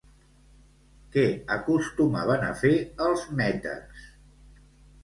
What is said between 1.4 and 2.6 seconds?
acostumaven a